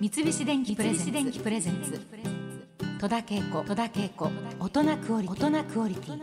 [0.00, 0.92] 三菱電機プレ
[1.60, 2.00] ゼンツ。
[3.00, 3.62] 戸田恵子。
[3.64, 4.30] 戸田恵子。
[4.60, 6.20] 大人クオリ大人クオリティ。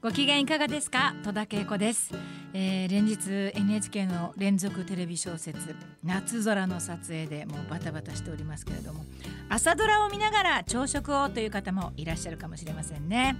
[0.00, 1.14] ご機嫌いかがですか？
[1.22, 2.10] 戸田恵子です、
[2.52, 9.04] えー、連日 NHK の連続テレビ小説夏空の撮影でもうバタバタしておりますけれども
[9.48, 13.36] 朝ドラを見ながら朝食をという方もいらっしゃるかもしれませんね。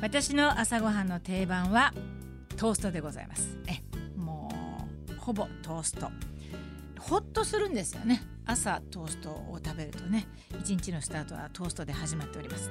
[0.00, 1.92] 私の朝ごはんの定番は
[2.56, 3.58] トーストでございます。
[3.66, 3.80] え
[4.16, 4.48] も
[5.10, 6.10] うほぼトースト
[7.08, 8.22] ほっとするんですよね。
[8.46, 10.26] 朝トーストを食べるとね。
[10.60, 12.70] 一日のスタートはトーストで始まっております。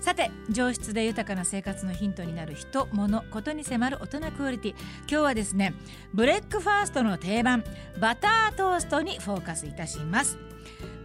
[0.00, 4.72] さて上質で豊かな生活のヒントになる人・物・ことに迫る大人クオリティ。
[4.72, 5.74] 今日はですね
[6.12, 7.62] ブレックファーストの定番
[8.00, 10.38] バタートーストにフォーカスいたします。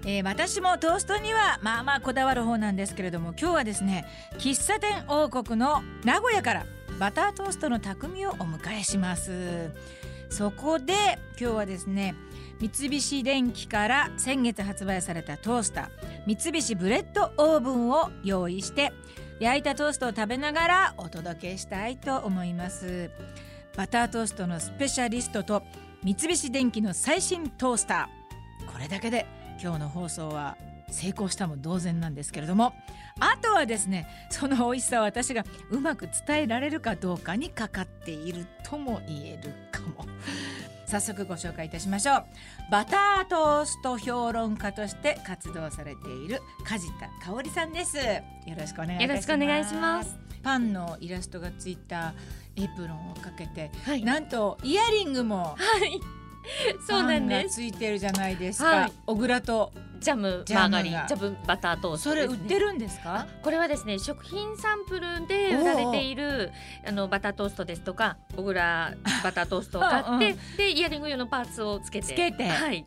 [0.03, 4.05] えー、私もトーストにはまあまあこだわる方なんですけれども今日はですね
[4.39, 6.65] 喫茶店王国の名古屋から
[6.99, 9.69] バタートーストの匠をお迎えします。
[10.29, 10.93] そこで
[11.39, 12.15] 今日はですね
[12.59, 18.91] 三菱電機から先月発売されたトースター三菱ブレッドオーブンを用意して
[19.39, 23.11] 焼いたトーストを食べながらお届けしたいと思います。
[23.75, 25.61] バタートーストのスペシャリストと
[26.03, 28.71] 三菱電機の最新トースター。
[28.73, 29.27] これだけで
[29.61, 30.57] 今日の放送は
[30.89, 32.73] 成功したも同然なんですけれども。
[33.19, 40.05] あとはですねその美味しさを私がうまく伝えられるかどうかにかかっているとも言えるかも。
[40.87, 42.25] 早速ご紹介いたしましょう。
[42.71, 47.97] バタートースト評論家として活動されている梶田香織さんです。
[47.97, 48.03] よ
[48.57, 49.01] ろしくお願いいたします。
[49.01, 50.17] よろしくお願いします。
[50.41, 52.13] パンのイラストがついた
[52.55, 55.99] エプロンをかけて、はい、なんとイヤリングもはい
[56.87, 57.55] そうなんです。
[57.55, 58.93] ついてるじゃないですか、はい。
[59.05, 59.73] 小倉と。
[59.99, 61.07] ジャムジャムがマーガリン。
[61.07, 63.25] ジャムバタートーストそれ売ってるんですか？
[63.41, 66.51] これはですね食品サンプルで売られている
[66.87, 70.37] あのバタートーストですとか小倉バタートーストを買ってうんうん。
[70.57, 72.47] でイヤリング用のパーツをつけてつけて。
[72.47, 72.85] はい。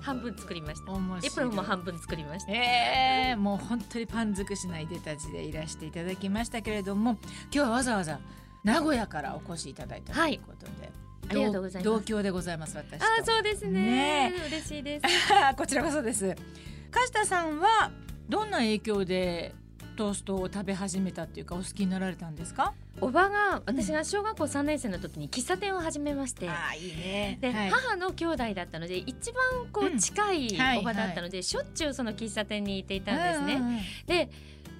[0.00, 0.92] 半分作りました。
[1.26, 2.52] エプロンも半分作りました。
[2.52, 8.18] えー、もう本当にパン尽くしないでたちでいらしていただきましたけれども今日はわざわざ
[8.64, 10.90] 名古屋からお越しいただいたとはいいうことで、
[11.32, 11.94] ありがとうございます。
[11.96, 13.04] 同郷でございます私と。
[13.04, 14.30] あーそうですね。
[14.30, 14.34] ね。
[14.48, 15.06] 嬉しいです。
[15.56, 16.34] こちらこそです。
[16.90, 17.90] 梶田さんは
[18.28, 19.54] どんな影響で
[19.96, 22.72] トーストを食べ始めたっていうかお好きになられたんですか？
[23.00, 27.38] おばが私が小学校3年生の時に喫茶店を始めまして、あいいね。
[27.40, 27.70] で、はい。
[27.70, 29.96] 母の兄弟だったので一番こうん。
[29.96, 33.54] う近いはいおばだったので、しょっちゅうその喫茶店にいていたんですね。
[33.54, 33.80] うんうんうん。
[34.06, 34.30] で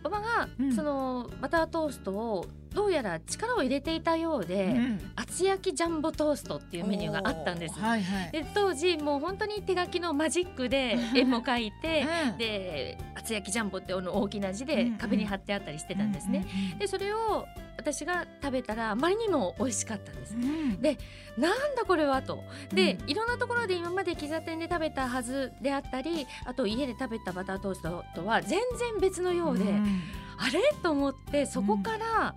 [0.04, 0.74] おばがうん。
[0.74, 5.12] そのバタートーストをどうやら力を入れていたようで、うん。
[5.16, 7.78] 厚焼きジャンボトーストっていうメニューがあったんです。
[7.78, 8.32] はいはい。
[8.32, 12.38] で当時もう本当に手書きのマジックで絵も描いてうん。
[12.38, 14.98] で厚焼きジャンボってあの大きな字でうんうん。
[14.98, 16.46] 壁に貼ってあったりしてたんですね。
[16.78, 17.46] でそれを
[17.76, 20.34] 私が食べたらあまりにも美味しかったんです。
[20.34, 20.38] う。
[20.38, 20.80] ん。
[20.80, 20.98] で
[21.36, 22.42] なんだこれはと。
[22.72, 23.10] で、うん。
[23.10, 30.00] いろんなところで今まで喫茶店で食べたはずであったりあと家で食べたバタートーストとは全然別のようで、ん
[30.38, 30.60] あれ？
[30.82, 32.34] と思ってそこから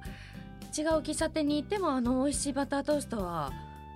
[0.77, 3.51] 違う喫茶店に行ってもあの美味しいバタートーストは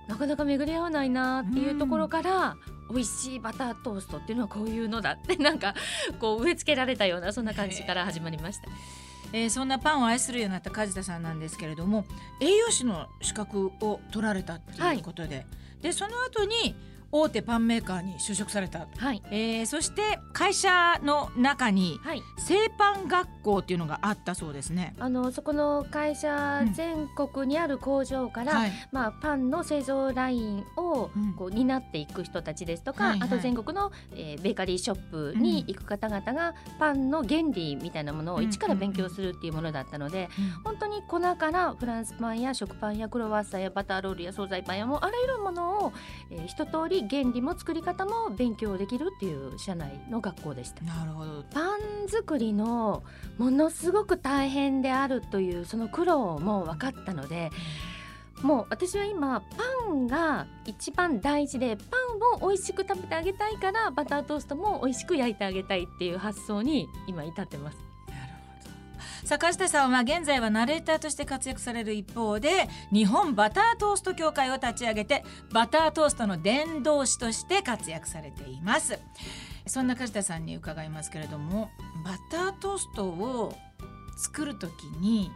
[0.08, 2.56] なかなか巡り合わないなっていうところから、
[2.90, 5.74] 美味しいバタートーストっていうのはこういうのだって なんか
[6.18, 8.68] こう植え付けられたようなそんな感じから始まりました。
[9.32, 12.04] えーそんなパンを愛するようになった梶田さんなんですけれども
[12.40, 15.46] 栄養士の資格を取られたっていうことで、
[15.82, 16.74] でその後に
[17.12, 22.22] 大手パンメーカーに就職された、はい、えーそして会社の中にはい。
[22.38, 24.94] 製パン学校っていうのがあったそうですね。
[24.98, 26.72] あのそこの会社うん。
[26.72, 31.34] 全国にある工場から、はい、まあ、パンの製造ラインをうん。
[31.34, 33.28] こう担っていく人たちですとか、はいはい。
[33.28, 40.28] あと全国の、えーベーカリーショップに行く方々がパンの原理みたいなものを一から勉強するっていうものだったので、
[40.64, 45.92] 本当に粉からフランスパンや食パンやクロワッサンやバターロールや惣菜パンやもうあらゆるものを、
[46.30, 50.82] えー一通り原理も作り方も勉強できるっていう社内の学校でした。
[50.84, 51.44] なるほど。
[51.50, 53.02] パン作りの
[53.38, 57.50] ものすごく大変であるというその苦労も分かったので
[58.42, 61.82] もう私は今パンが一番大事でパ
[62.36, 67.89] ンを美味しく食べてあげたいからバタートーストも美味しく焼いてあげたいっていう発想に今至ってます。
[69.24, 78.98] 坂下さんは現在はナレーターとして活躍される一方で日本バタートースト協会を立ち上げてバタートーストの伝道師として活躍されています。
[79.66, 81.70] そんな梶田さんに伺いますけれども
[82.04, 83.54] バタートーストを
[84.16, 84.70] 作る時
[85.00, 85.30] に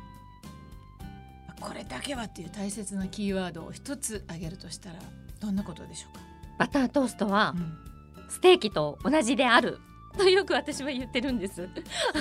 [1.61, 4.97] これだけはっていう大切なキーワードを一つ挙げるとしたら
[5.41, 6.25] どんなことでしょうか、
[6.59, 7.79] バタートーストはうん。
[8.31, 9.79] ステーキと同じである
[10.17, 11.69] とよく私は言ってるんです。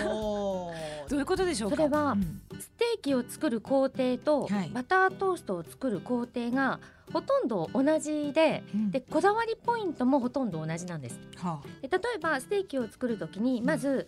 [0.06, 0.72] お
[1.10, 1.76] どういうことでしょうか？
[1.76, 2.42] それはうん。
[2.60, 4.70] ステーキを作る工程とはい。
[4.70, 6.80] バタートーストを作る工程が
[7.12, 8.92] ほとんど同じでうん。
[8.92, 11.20] でこだわりポイントもほとんど同じなんです。
[11.38, 14.08] はで例えばステーキを作る時にまず、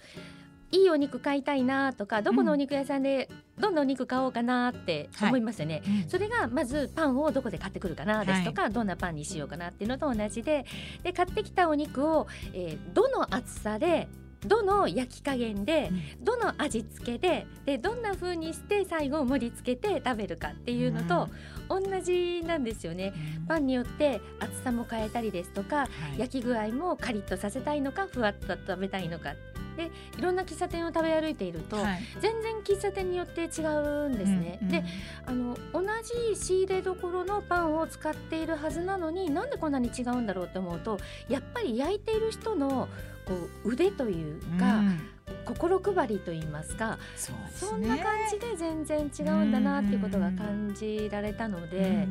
[0.71, 3.29] いいお肉買いたいなとかどこのお肉屋さんで
[3.59, 6.09] どんなお肉買おうかなって思いますよね、あうん。
[6.09, 10.65] それがまずパンをどこで買ってくるかなですとか、どんなパンにしようかなっていうのと同じで
[11.03, 14.07] で買ってきたお肉を、えーどの厚さで
[14.45, 15.91] どの焼き加減で、
[16.21, 21.29] どの味付けででどんな風にして最後盛り付けて食べるかっていうのと
[21.67, 23.13] 同じなんですよね。
[23.47, 26.19] パンによって厚さも変えたりですとかはい。
[26.19, 29.33] 焼き具合もカリッとさせたいのかふわっと食べたいのか
[29.75, 31.99] でいろんな喫茶店を食べ歩いていると、はい。
[32.19, 34.59] 全然喫茶店によって違うんですね。
[34.61, 34.83] うんで
[35.25, 35.81] あの同
[36.31, 42.87] じ仕入れどころのパンを使っているはずなのになんでこんなに違うんだろうって思うとやっぱり焼いている人の
[43.25, 43.33] こ
[43.63, 45.09] う腕というか、うん
[45.45, 47.37] 心配りと言いますかそね。
[47.53, 52.07] そんな感じで全然違うんだなっていうことが感じられたので。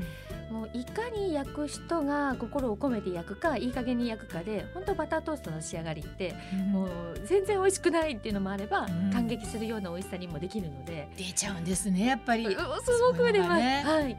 [0.50, 6.72] もういかに焼く人が心を込めて焼くかいい加減に焼くかで本当バタートーストの仕上がりってうん。
[6.72, 6.88] もう
[7.24, 9.10] 全然美味しくないっていうのもあれば、うん。
[9.10, 12.46] 感激するような美味しさにもできるので、出ちゃうんですねやっぱり。
[12.46, 12.56] うす
[13.10, 13.82] ごく出ます、ね。
[13.84, 14.16] はい、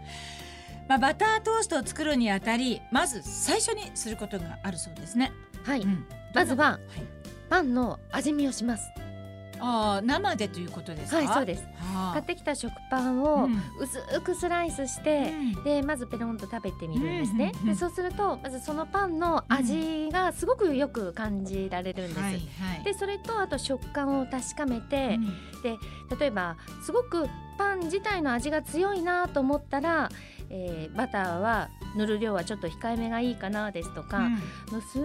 [0.89, 5.31] まあ、バタートーストを作るにあたりまず最初にすることがあるそうですね。
[5.63, 5.81] はい。
[5.81, 6.05] うん。
[6.33, 7.14] まずははい
[7.49, 8.89] パンの味見をします。
[9.57, 11.17] ああ生でということですか？
[11.17, 11.63] はいそうです。
[11.77, 12.13] はあ。
[12.13, 13.61] 買ってきた食パンをうん。
[13.79, 15.63] 薄くスライスして、うん。
[15.63, 17.73] でまずペロンと食べてみるんですね、うんうんうん。
[17.73, 22.83] でそうするとまずそのパンの味がすごくよく感じられるんです、はいはい。
[22.83, 26.19] でそれとあと食感を確かめて、うん。
[26.19, 27.25] 例えばすごく
[27.57, 30.09] パン自体の味が強いなと思ったら、
[30.49, 34.19] えーバターは塗る量はちょっと控えめがいいかなですとか、
[34.71, 35.01] もうすっ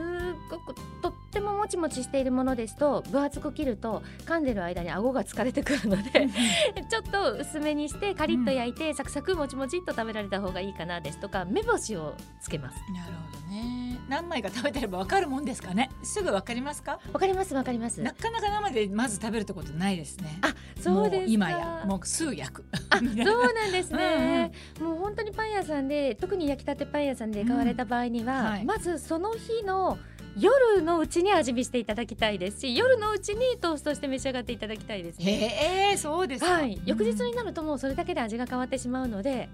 [0.51, 6.29] ごくとってももちもちしているものですと分厚く切ると噛んでる間に顎が疲れてくるので
[6.89, 13.99] ちょっと薄めにしてカリッと焼いて、サクサクもちもちっと食べられた方がいいかなですとか目星をつけますなるほどね。
[14.09, 15.89] 何枚か食べてればわかるもんですかね？
[16.03, 16.99] すぐわかりますか？
[17.13, 20.39] わかりますわかりますなかなか生でまず食べるってことないですね。
[20.43, 22.65] あそうです今やもうすぐ焼く。
[22.91, 24.51] あそうなんですね、
[24.81, 28.65] もう本当にパン屋さんで特に焼きたてパン屋さんで買われた場合には、うんはい。
[28.65, 29.97] まずその日の
[30.39, 35.25] 夜のうちに味見していただきたいですし夜のうちにトーストして召し上がっていただきたいですね。
[35.27, 36.53] へえそうですか。
[36.53, 39.49] はい、翌日になるともうそれだけで味が変わってしまうので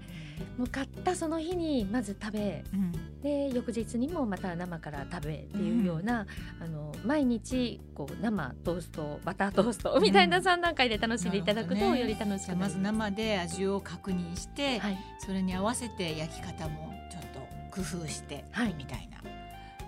[0.57, 2.91] もう買ったその日にまず食べうん。
[3.21, 6.27] で翌日にもまた生から食べっていうような、
[6.61, 17.39] あの毎日こう生トーストバタートーストみたいな3段階で楽しんでいただくとより楽しくなまず生で味を確認して、はいそれに合わせて焼き方もちょっと
[17.71, 19.17] 工夫して、はいみたいな。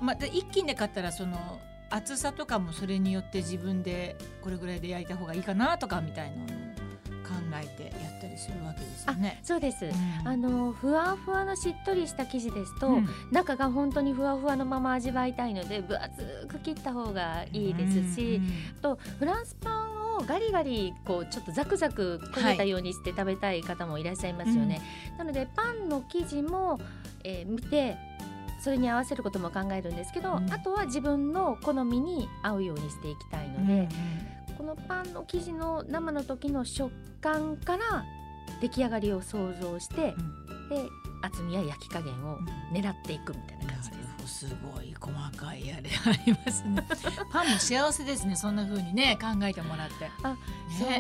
[0.02, 1.60] まあ、で一気にで買ったらその
[1.90, 6.48] 厚さとかもそれによって自分でこれぐらいで焼いた方がいいかなとかみたいなのを
[7.24, 9.40] 考えてやったりするわけですよね。
[9.44, 10.28] そうです、うん。
[10.28, 13.10] あのふわふわのしっとりした生地ですと、うん。
[13.32, 18.50] 中が本当にふわふわのまま味わいたいので分厚く切った方がいいですし、うん
[18.80, 24.82] あとフランスパンをガリガリこうちょっとザクザク焦げたようにして食べたい方もいらっしゃいますよね。
[25.18, 26.80] なのでパンの生地も、
[27.24, 27.98] えー見て
[28.60, 30.54] それに合わせることも考えるんですけど、うん。
[30.54, 33.90] あとは自分の好みに合うようにしていきたいので、うん
[34.60, 36.92] このパンの生地の生の時の食
[37.22, 38.04] 感から
[38.60, 40.14] 出来上がりを想像して、で
[41.22, 42.40] 厚みや焼き加減を
[42.72, 44.10] 狙っていくみたいな感じです。
[44.30, 46.86] すごい細かいあれありますね。
[47.32, 48.36] パンも幸せですね。
[48.36, 50.10] そんな風にね考えてもらって。
[50.24, 50.38] あね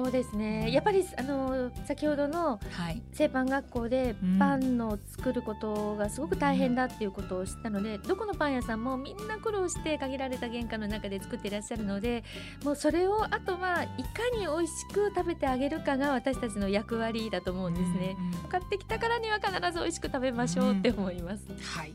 [0.01, 3.01] そうですねやっぱりあの先ほどのはい。
[3.13, 12.23] 製パン学校でうんパンの作ることがすごく大変だっていうことを知ったので、どこのパン屋さんもみんな苦労して限られた原価の中で作っていらっしゃるので
[12.63, 18.15] もうそれをあとはいかに美味しく食べてあげるかが私たちの役割だと思うんですね。
[18.17, 21.43] うんうん買ってきたからには必ず美味しく食べましょうって思います。
[21.77, 21.93] はい。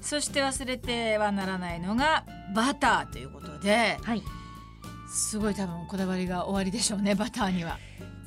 [0.00, 2.24] そして忘れてはならないのが
[2.54, 4.22] バターということで、はい
[5.08, 7.78] すごい多分こだわりが終わりでしょうねバターには。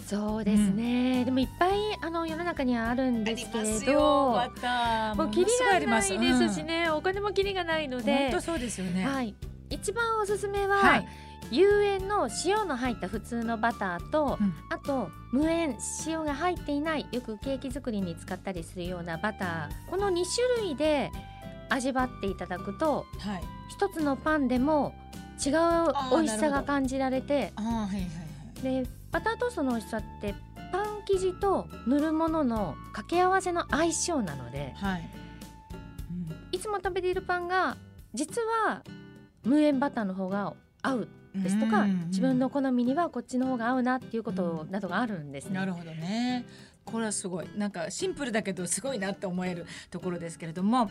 [0.08, 1.72] そうですね、でもいっぱい
[2.02, 6.86] あの世の中にはあるんですけれどバターもうキリがないですしね。
[6.86, 9.06] ね、お金もキリがないの本で当、そうですよね。
[9.06, 9.36] はい、
[9.82, 11.08] 一番おすすめは、はい。
[11.52, 21.12] 有塩の塩の入った普通のバターと、うんあと無塩塩が入っていないよくケーキ作りに使ったりするようなバターこの2種類で
[21.70, 23.44] 味わっていただくとはい。
[23.70, 24.94] 一つのパンでも
[25.44, 28.62] 違うー美味しさが感じられてはいはいはい。
[28.84, 30.36] でバタートーストの美味しさって
[30.72, 35.10] パン生地と塗るものの掛け合わせの相性なのではい。
[36.52, 37.78] いつも食べているパンが
[38.14, 38.82] 実は
[39.50, 45.60] 無塩バターの方が合うですとか、うん自分の好みにはこっちの方が合うなっていうことなどがあるんですね。
[45.60, 46.46] なるほどね。
[46.90, 47.48] これはすごい。
[47.56, 50.90] なんかシンプルだけどすごいなって思えるところですけれども。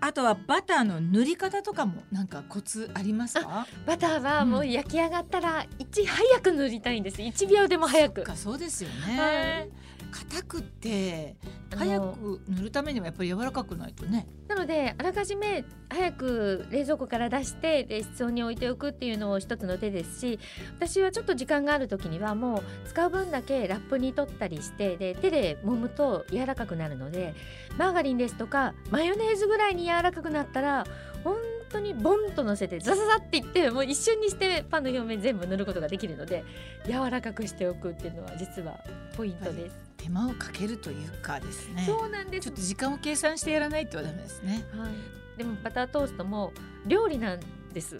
[0.00, 3.66] あとはバターの塗り方とかもなんかコツありますか？
[3.84, 7.20] バターはもう焼き上がったらいち早く塗りたいんです。
[7.20, 8.20] 1秒でも早く。
[8.20, 9.88] そっかそうですよはねい。
[10.10, 11.36] 硬くって
[11.76, 14.28] 早く塗るためにはやっぱり柔らかくないとね。
[14.46, 20.38] なのであらかじめ早く冷蔵庫から出してで室温に置いておくっていうのを一つの手ですし
[20.76, 27.34] 私はちょっと時間がある時にはもう使う分だけラップに取ったりしてで手で揉むと柔らかくなるので
[27.76, 30.86] マーガリンですとかマヨネーズぐらいに柔らかくなったら
[31.24, 31.36] 本
[31.68, 36.44] 当にボンと乗せてザザザっていってもう一瞬にしてパンの表面全部塗ることができるので
[36.86, 38.78] 柔らかくしておくっていうのは実は
[39.16, 39.76] ポイントです。
[39.96, 41.82] 手間をかけるというかですね。
[41.84, 44.64] そうなんですちょっと時間を計算してやらないとダメですね。
[44.72, 46.52] はい、でもバタートーストも
[46.86, 47.40] 料理なん
[47.72, 47.98] です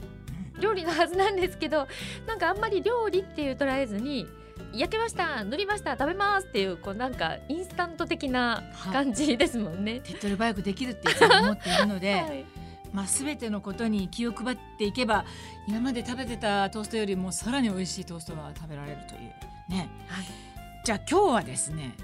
[0.60, 1.86] 料理のはずなんですけど
[2.26, 4.26] なんかあんまり料理っていう捉えずに
[4.72, 10.00] 焼けました塗りました食べますっていうこうなんかインスタント的な感じですもんね。
[10.00, 12.44] 手っ取り早くできるっていつも思っているので、 はい
[12.92, 15.26] まあ全てのことに気を配っていけば
[15.66, 19.20] 今まで食べてたトーストよりもさらに美味しいトーストが食べられるという
[19.68, 19.90] ね。
[20.08, 20.48] はい
[20.84, 21.94] じゃあ今日はですね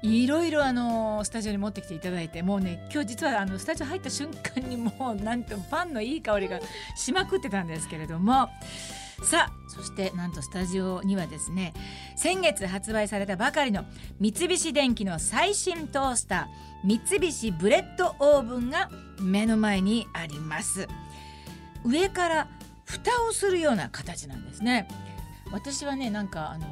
[0.00, 6.58] いろいろあのスタジオに持ってきていただいてもうね今日実はあのスタジオ入った瞬間にもうなんともパンのいい香りが
[6.96, 8.48] しまくってたんですけれども
[9.22, 11.74] さあそしてなんとスタジオにはですね
[12.16, 13.84] 先月発売されたばかりの
[14.20, 20.86] 三菱電機の最新トースター三菱ブレッドオーブンが目の前にあります。
[21.84, 22.48] 上から
[22.84, 24.88] 蓋をするような形なんですね。
[25.50, 26.66] 私はねなんかあの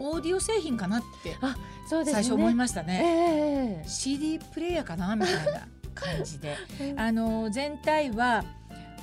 [0.00, 1.36] オーディオ製品かなって
[1.88, 2.22] そうですね。
[2.22, 3.82] 最初思いましたね。
[3.84, 6.56] え CD プレイヤーかなみたいな感じで。
[6.80, 8.44] え あの全体は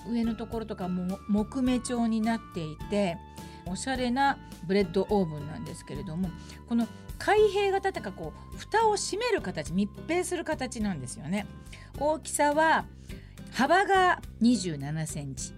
[0.10, 3.17] 上のところとかも木目調になっていて
[3.65, 6.29] おしゃれなブレッドオーブンなんですけれども
[6.67, 11.46] この開閉型というかこう蓋を閉める形密閉する形なんですよね。
[12.00, 12.86] 大きさは
[13.51, 15.53] 幅が27センチ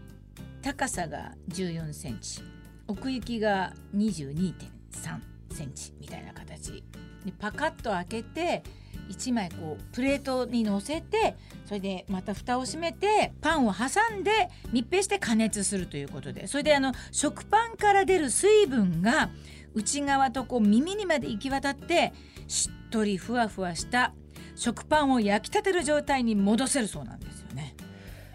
[0.61, 2.41] 高さが14センチ
[2.87, 5.19] 奥行きが22.3
[5.51, 6.83] センチみたいな形
[7.25, 8.63] でパカッと開けて
[9.09, 19.29] 1枚こうプレートに乗せてそれでまた蓋を閉めてパンを挟んで密閉して加熱するということでそれであの食パンから出る水分が
[19.73, 22.13] 内側とこう耳にまで行き渡って
[22.47, 24.13] しっとりふわふわした
[24.55, 27.75] 食パンを焼きたてる状態に戻せるそうなんですよね。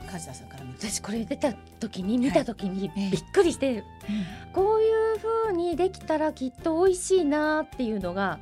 [0.08, 3.84] 梶田さんから私これ出た時に見た時にええびっくりして、
[4.52, 8.40] こういう風にできたらきっと美味しいなっていうのが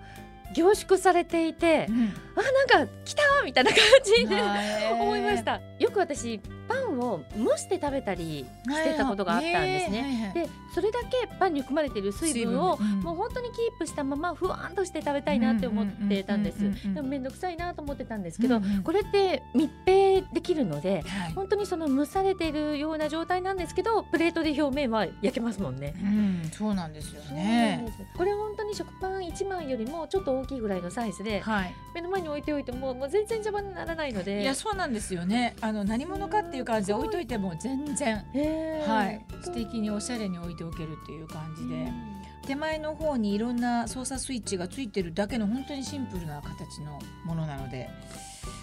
[0.54, 2.14] 凝縮されていて、うん。
[2.36, 5.60] あなんか来たみたいな感じではい思いました。
[5.78, 16.94] よく私パンを蒸して食べたりしてたことがあったんですね、でそれだけパンに含まれている水分をもう本当にキープしたままふわんとして食べたいなって思ってたんです。
[16.94, 21.32] でも面倒くさいなと思ってたんですけど、これって密閉できるのではい。
[21.34, 25.94] 本当にその蒸されているような状態なんですけどプレートで表面は焼けますもんね。
[26.02, 27.86] うん、そうなんですよね。
[28.16, 31.74] これ本当に食パン1枚よりもちょっと大きいぐらいのサイズではい。
[31.94, 34.42] 目の前に置いておいてももう全然邪魔にならないので。
[34.42, 35.56] いや、そうなんですよね。
[35.60, 38.16] あの何者かっていう感じで置いといても全然。
[38.86, 41.92] はい、素敵におしゃれに置いておけるっていう感じで、
[42.46, 47.90] 手前の方にいろんな操作スイッチがついてるだけの本当にシンプルな形のものなので。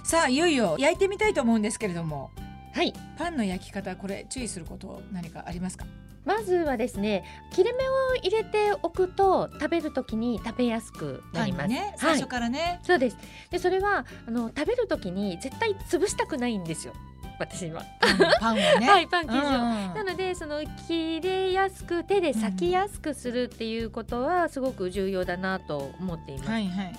[0.05, 2.31] さあいよいよ焼いてみたいと思うんですけれども。
[2.73, 2.93] はい。
[3.17, 5.85] パンの焼き方これ注意すること何かありますか？
[6.25, 11.67] まずはですね切れ目を入れておくと食べるときに食べやすくなります。
[11.67, 13.17] にね最初からね、そうです。
[13.51, 16.93] でそれはあの食べるときに絶対潰したくないんですよ
[17.39, 17.83] 私は。
[17.99, 19.39] パンパンをね、はいパン生地を。
[19.39, 26.49] うんなのでその切れやすく手で裂きやすくするっていうことはすごく重要だなと思っています。
[26.49, 26.93] はいはい。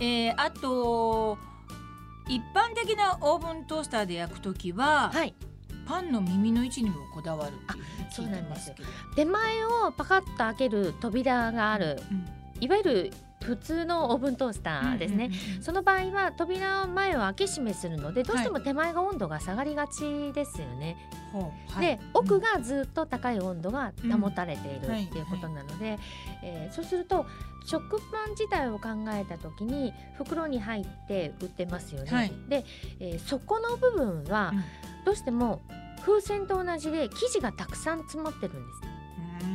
[0.00, 1.38] えー、あと
[2.28, 5.34] 一般的なオーブントースターで焼くときは、はい
[5.86, 8.88] パンの耳の位置にもこだわるっていうふうに聞いてますけど。
[9.16, 12.24] 手前をパカッと開ける扉があるうん
[12.60, 13.12] いわゆる
[13.50, 15.30] 普通のオーブントースターですね。
[15.60, 20.96] その場合は扉前を開け閉めするのでどうしても手前が温度が下がりがちですよね。
[21.68, 21.86] はい。
[21.86, 25.98] で奥がずっと高い温度が保たれているっていうことなので、
[26.42, 27.26] えーそうすると
[27.66, 32.10] 食パン自体を考えた時に袋に入って売ってますよね。
[32.10, 32.32] はい。
[32.48, 32.64] で、
[33.00, 34.64] えー底の部分はうん。
[35.04, 35.62] どうしても
[36.04, 38.99] 風船と同じで生地がたくさん詰まってるんです。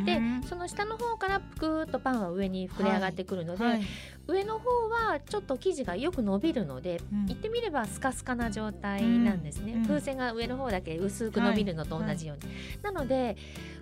[0.01, 3.81] うでその下の方からぷくーっとパンは上に膨れ上がってくるので、はい。
[4.27, 7.25] 上の方はちょっと生地がよく伸びるので、うん。
[7.27, 9.79] 言ってみればスカスカな状態なんですね、うん。
[9.79, 9.87] うん。
[9.87, 13.37] 風船が上の方だけ薄く伸びるのと同じように、なので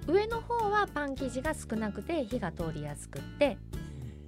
[0.08, 3.58] 上の方はパン生地が少なくて火が通りやすくって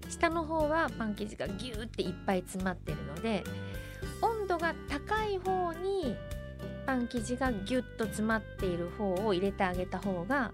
[0.10, 3.44] 下の方はパン生地がギューっていっぱい詰まってるので
[4.22, 6.15] 温度が高い方に
[6.86, 10.51] パン生地がギュッと詰まっている方を入れてあげた方が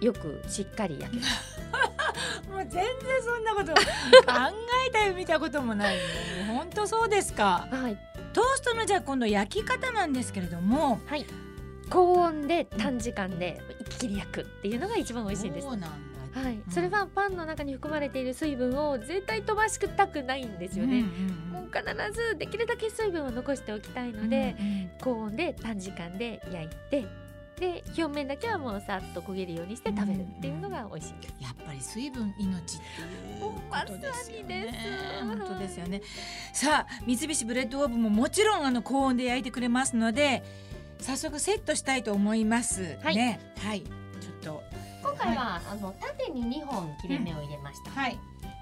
[0.00, 1.26] よくしっかり焼ける。
[2.50, 2.84] もう全然
[3.22, 3.80] そんなこと 考
[4.88, 6.02] えたり見たこともないね
[6.48, 7.66] 本当そうですか？
[7.70, 7.96] はい、
[8.32, 11.26] トーストのじゃあ今度焼き方なんですけれどもはい、
[11.90, 15.66] 高温で短時間で一気に焼くっていうのが一番美味しいです。
[15.66, 15.90] そうなん
[16.34, 16.40] だ。
[16.40, 16.62] はい、ん。
[16.70, 21.02] それはパンの中に含まれている水分を絶対飛ばしたくないんですよね。
[21.50, 24.54] もう必ずできるだけ水分を残しておきたいので、
[25.02, 27.06] 高温で短時間で焼いて
[27.58, 31.34] で表面だけはもうさっと焦げるようにして食べるっていうのが美味しいです。
[31.40, 33.52] やっぱり水分命っていうこ
[33.86, 34.74] とですよね。
[35.24, 36.02] ま本当ですよね。
[36.52, 40.42] さあ三菱ブレッドオーブンももちろんあの高温で焼いてくれますので
[41.00, 43.16] 早速セットしたいと思います、はい。
[43.16, 43.40] ね。
[43.58, 43.82] はい。
[43.82, 43.90] ちょ
[44.32, 44.62] っと。
[45.02, 47.90] 今回は、あの縦に2本切れ目を入れました。
[47.90, 48.18] はい。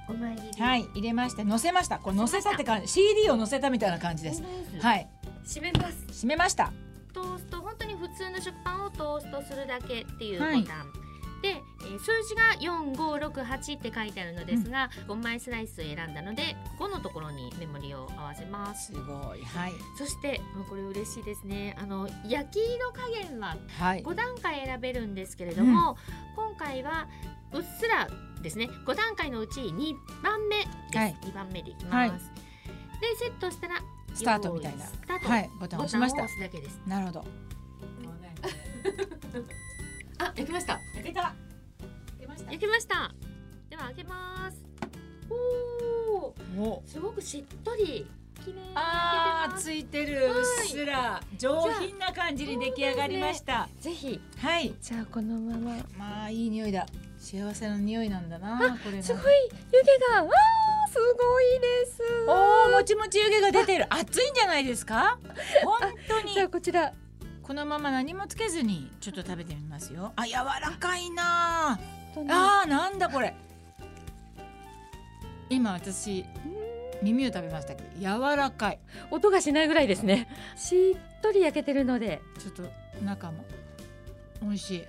[0.09, 0.63] 5枚切り。
[0.63, 0.83] はい。
[0.95, 1.99] 入れまして乗せました。
[1.99, 4.43] これ乗せたって感じ CD を乗せたみたいな感じです。
[4.43, 4.49] は
[4.91, 5.09] はい。
[5.45, 5.47] い。
[5.47, 6.07] 締めます。
[6.09, 6.73] 閉めました
[7.14, 10.64] トースト本当に普通の食パンをトーストするだけっていうボはい。
[10.64, 10.92] タン、
[11.42, 18.92] で、えー数字が4568って書いてあるのですが、5枚スライスを選んだので5のところにメモリを合わせます。
[18.92, 19.42] すごい。
[19.44, 19.73] はい。
[19.97, 21.76] そしてこれ嬉しいですね。
[21.78, 24.02] あの焼き色加減ははい。
[24.02, 25.97] 5段階選べるんですけれども、
[26.35, 27.06] 今回は
[27.52, 28.09] うっすら
[28.42, 28.68] ですね。
[28.87, 31.16] 5段階のうち2番目です、はい。
[31.23, 32.11] 2番目でいきます、はい。
[32.11, 33.80] でセットしたら
[34.14, 34.85] スタートみたいな。
[34.85, 36.25] 用意スタート、はいボタンを押しました。
[36.25, 36.80] 押すだけです。
[36.87, 37.25] なるほど。
[40.18, 40.80] あ焼きました。
[40.94, 41.21] 焼けた。
[41.23, 41.35] 焼
[42.21, 42.52] けました。
[42.52, 43.14] 焼きました。
[43.68, 44.64] では開けます。
[45.28, 45.35] お
[46.61, 48.06] おおすごくしっとり。
[48.44, 49.64] 綺麗にあー焼けてます。
[49.64, 50.16] ついてる。
[50.16, 50.30] はい。
[50.30, 51.23] うっすら。
[51.38, 54.21] 上品な感じに出来上がりました、ぜひ。
[54.38, 54.75] はい。
[54.80, 55.76] じゃあこのまま。
[55.97, 56.87] まあいい匂いだ。
[57.18, 59.23] 幸せの匂いなんだなこれがすごい
[59.73, 60.18] 湯気が。
[60.18, 60.54] あー
[60.95, 62.03] すごいです。
[62.29, 63.87] おーもちもち湯気が出てる。
[63.93, 65.19] 熱いんじゃないですか？
[65.65, 66.35] 本当に。
[66.35, 66.93] じゃあこちら。
[67.43, 70.13] このまま何もつけずにちょっと食べてみますよ。
[70.17, 71.73] あ柔らかいな？
[71.73, 73.35] あーなんだこれ。
[75.51, 76.25] 今私
[77.03, 78.79] 耳を食べましたけど柔らかい。
[79.11, 80.29] 音がしないぐらいですね。
[80.57, 82.23] しっとり焼けてるので。
[82.38, 82.62] ちょっと
[83.05, 83.45] 中も
[84.40, 84.85] 美味しい。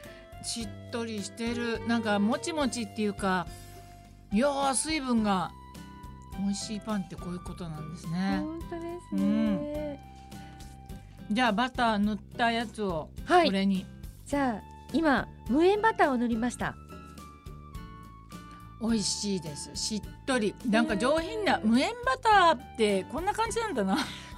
[0.46, 1.86] しっとりしてる。
[1.88, 3.48] なんかもちもちっていうか
[4.32, 5.52] いやー水分が
[6.40, 8.40] 美味しいパンってこういうことなんですね。
[8.42, 10.00] 本当ですうね、
[11.32, 13.48] じゃあバター塗ったやつをはい。
[13.48, 13.86] これに、
[14.26, 14.62] じゃあ
[14.94, 16.76] 今無塩バターを塗りました。
[18.82, 19.72] 美味しいです。
[19.74, 20.54] しっとり。
[20.70, 23.98] なんか上品な無塩バターってこんな感じなんだな。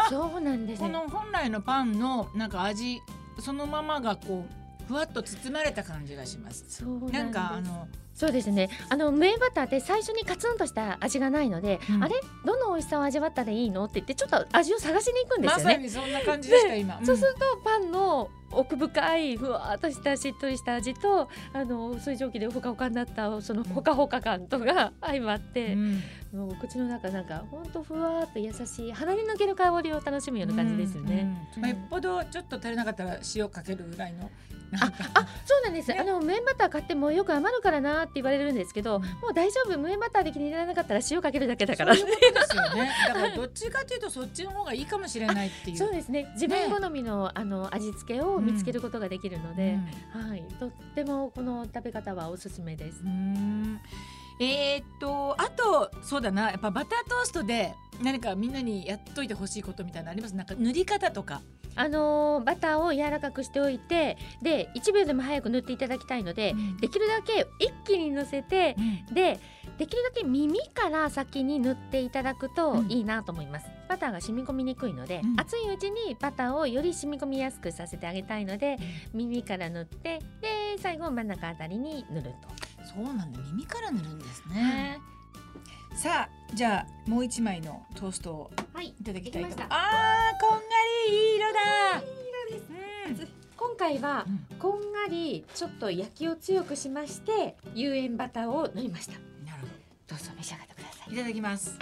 [0.10, 0.80] そうなんです。
[0.80, 3.02] こねの本来のパンのなんか味
[3.40, 4.46] そのままがこ
[4.82, 6.66] うふわっと包まれた感じがします。
[6.70, 7.14] そうなんです。
[7.14, 8.71] なんかあのそうですね。
[8.89, 12.03] あの無塩バターって最初にカツンとした味がないので、うん。
[12.03, 12.15] あれ？
[12.43, 13.86] どの美味しさを味わったらいいの？
[13.86, 26.01] って言ってちょっと味を探しに行くんでますさよね、にそんな感じでした今、そうするとパンの奥深いふわっとしたしっとりした味とあの水蒸気でほかほかになったそのほかほか感とが相まって、うん。
[26.34, 31.36] もう口の中なんかほんとふわっと優しい鼻に抜ける香りを楽しむような感じですよね。
[31.56, 31.63] うん。
[31.63, 31.67] うん。
[31.67, 34.32] まあ、よっぽどちょっと足りなかったら塩かけるぐらいの。
[34.71, 34.97] なんか。
[35.13, 35.99] あそうなんです、ね。
[35.99, 39.77] あの無塩バター買ってもよく余るからなって言われるんですけど、もう大丈夫。
[39.77, 41.95] 無塩バターで気に入らなかったら塩かけるだけだから。
[41.95, 42.91] そういうことですよね。
[43.08, 45.77] だからどっちかというとそっちの方がいいかもしれないっていう。
[45.77, 46.32] そうですね。
[46.34, 49.77] 自分好みの,、あの味付けを見つけることができるので、
[50.13, 53.01] はい、とってもこの食べ方はおすすめです。
[53.03, 53.08] う。
[53.08, 53.80] ん
[54.39, 57.73] えー、っとあとそうだなやっぱバタートーストで
[58.04, 60.36] 何かみんなにやっといてほしいことみたいなのあります？
[60.36, 61.41] なんか塗り方とか。
[61.80, 66.78] あのーバターを柔らかくしておいてで1秒でも早く塗っていただきたいので、うん。
[66.78, 68.76] できるだけ一気に乗せて
[69.13, 69.39] で
[69.78, 72.91] できるだけ耳から先に塗っていただくとうん。
[72.91, 75.39] いいなと思います、バターが染み込みにくいので、うん。
[75.39, 78.78] 熱いうちにバターをより染み込みやすくさせてあげたいので
[79.13, 82.66] 耳から塗ってで最後真ん中あたりに塗ると
[82.98, 83.40] そうなんだ。
[83.52, 85.00] 耳から塗るんですね、
[85.96, 89.76] さあじゃあもう一枚のトーストをはいいただきたいと思いますできました。
[89.76, 90.64] あーこんが
[91.08, 91.60] りいい色だ。
[93.56, 94.58] 今回はうん。
[94.58, 99.14] こんがりちょっと焼きを強くしまして有塩バターを塗りました。
[99.14, 99.68] なるほ
[100.08, 100.16] ど。
[100.16, 101.10] うぞ召し上がってください。
[101.10, 101.78] どいただきます。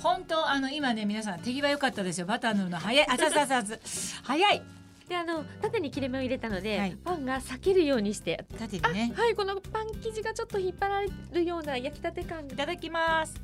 [0.00, 2.26] 本当あの今ね皆さん手際良かったですよ。
[2.26, 3.06] バター塗るの早い。
[3.08, 3.76] あささささ
[4.22, 4.62] 早い
[5.10, 6.96] であの縦に切れ目を入れたので、はい。
[7.04, 8.38] パンが裂けるようにして。
[8.54, 9.12] あ縦にね。
[9.16, 12.44] はいこのパン生地がちょっと引っ張られるような焼きたて感。
[12.44, 13.34] いただきます。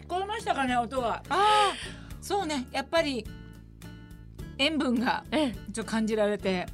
[0.00, 1.16] 聞こえましたかね音が。
[1.16, 1.72] ああ
[2.22, 3.26] そうねやっぱり
[4.56, 5.52] 塩分がええ。
[5.52, 6.66] ちょっと感じられて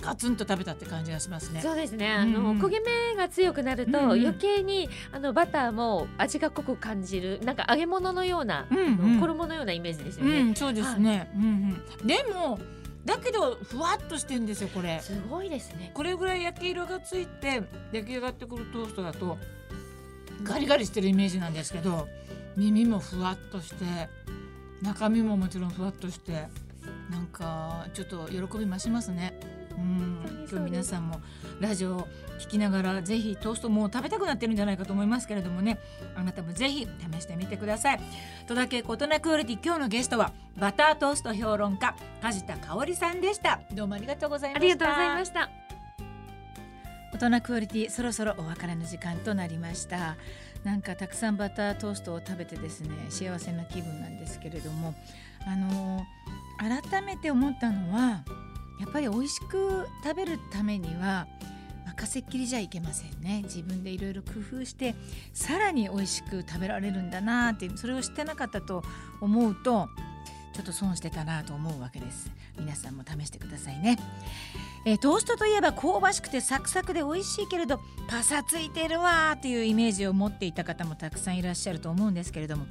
[0.00, 1.60] ガツンと食べたって感じがしますね。
[1.60, 2.10] そうですね。
[2.10, 2.46] あの、うん。
[2.50, 4.04] うん焦げ目が強くなると、うん。
[4.04, 9.20] うん余計にあのバターも味が濃く感じるなんか揚げ物のような、うんうん。
[9.20, 11.42] 衣のようなイメージですよね、うんそうですね、うん
[12.00, 12.06] うん。
[12.06, 12.58] でも
[13.04, 15.00] だけどふわっとしてんですよこれ。
[15.00, 15.90] すごいですね。
[15.94, 19.36] これぐらい焼き色がついて焼き上がってくるトーストだと
[20.42, 22.08] ガリガリしてるイメージなんですけど
[22.56, 24.08] 耳もふわっとして
[24.82, 26.46] 中身ももちろんふわっとして
[27.10, 29.38] なんかちょっと喜び増しますね。
[29.76, 31.20] うん今日皆さんも
[31.60, 32.08] ラジオを
[32.38, 35.78] 聞きながらぜひトーストもう食べたくなってるんじゃないかと思いますけれどもね。
[36.14, 38.00] あなたもぜひ試してみてください。
[38.46, 43.60] 戸田恵子大人クオリティ今日のゲストはバタートースト評論家梶田香織さんでした。
[43.72, 44.64] どうもありがとうございました。
[44.64, 45.50] ありがとうございました。
[47.12, 50.16] 大人クオリティそろそろお別れの時間となりました。
[50.64, 54.94] なんかたくさんバタートーストを食べてですね幸せな気分なんですけれども。
[55.46, 56.04] あのー
[56.56, 58.22] 改めて思ったのは
[58.80, 61.26] やっぱり美味しく食べるためには
[61.86, 63.42] 任せっきりじゃいけませんね。
[63.44, 64.94] 自分でいろいろ工夫して
[65.32, 68.82] さらに美味しく食べられるんだなってそれを知ってなかったと
[69.20, 69.88] 思うと
[70.54, 72.30] ちょっと損してたなと思うわけです。
[72.58, 73.98] 皆さんも試してくださいね。
[74.86, 82.66] えートーストといえば香ばしくてサクサクで美味しいけれどパサついてるわーっていうイメージを持っていた方もたくさんいらっしゃると思うんですけれども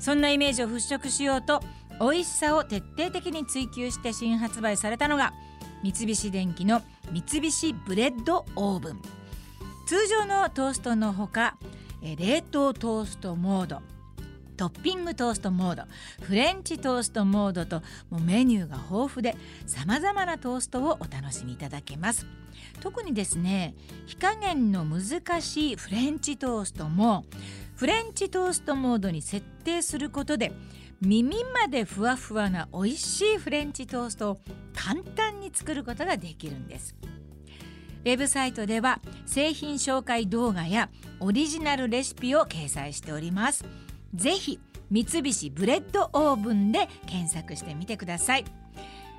[0.00, 1.62] そんなイメージを払拭しようと
[2.00, 5.32] 美味しさを徹底的に追求して新発売されたのが
[5.82, 9.02] 三菱電機の三菱ブレッドオーブン。
[9.86, 11.56] 通常のトーストのほか
[12.02, 13.82] 冷凍トーストモード。
[14.56, 15.84] トッピングトーストモード
[16.20, 19.36] フレンチトーストモードともうメニューが豊富で
[19.66, 22.26] さまざまなトーストをお楽しみいただけます。
[22.80, 23.74] 特にですね
[24.06, 27.24] 火加減の難しいフレンチトーストも
[27.74, 30.52] フレンチトーストモードに設定することで
[31.00, 34.40] 耳までふわふわな美味しいフレンチトーストを
[34.74, 36.94] 簡単に作ることができるんです。
[38.04, 43.64] ウェブサイトでは製品紹介動画やオリジナルレシピを掲載しております。
[44.14, 48.44] ぜひ三菱ブレッドオーブンで検索してみてください。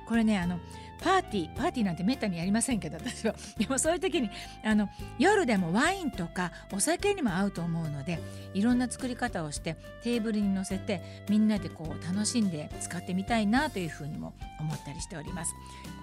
[0.06, 0.58] これねあの
[1.02, 3.34] パーティーパーティーなんてめったにやりませんけど私は。
[3.58, 4.30] でもそういう時に
[4.62, 8.20] あの夜でもワインとかお酒にも合うと思うので
[8.54, 15.54] いろんな作り方をしてテーブルに乗せてみんなでこう楽しんで使ってみたいなというふうにも思ったりしております。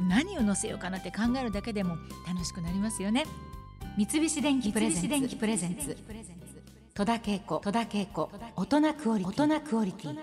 [0.08, 3.26] 何を乗せようかなって考えるだけでも楽しくなりますよね。
[3.98, 4.92] 三菱電機プレ
[5.58, 5.98] ゼンツ。
[6.94, 9.44] 戸田恵子戸田恵子大人クオリティ。
[9.44, 10.16] 大人クオリティ。